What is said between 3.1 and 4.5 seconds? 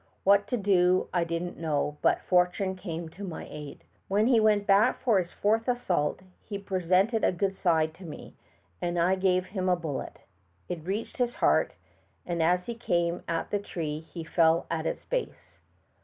my aid. When he